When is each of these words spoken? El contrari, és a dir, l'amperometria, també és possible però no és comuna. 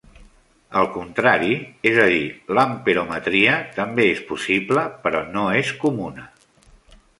El 0.79 0.87
contrari, 0.93 1.57
és 1.89 1.99
a 2.05 2.07
dir, 2.13 2.23
l'amperometria, 2.59 3.59
també 3.77 4.09
és 4.15 4.25
possible 4.33 4.89
però 5.07 5.23
no 5.37 5.47
és 5.63 5.73
comuna. 5.87 6.29